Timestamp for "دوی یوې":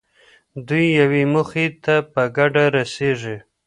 0.67-1.23